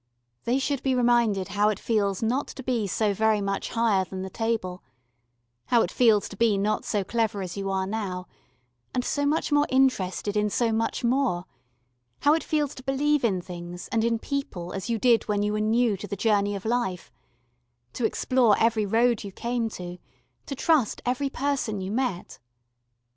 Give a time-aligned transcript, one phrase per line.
[0.45, 4.23] They should be reminded how it feels to be not so very much higher than
[4.23, 4.81] the table,
[5.67, 8.25] how it feels not to be so clever as you are now,
[8.95, 11.45] and so much more interested in so much more
[12.21, 15.53] how it feels to believe in things and in people as you did when you
[15.53, 17.11] were new to the journey of life
[17.93, 19.99] to explore every road you came to,
[20.47, 22.39] to trust every person you met.